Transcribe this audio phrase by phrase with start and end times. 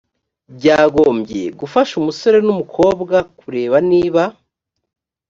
[0.55, 4.23] byagombye gufasha umusore n umukobwa kureba niba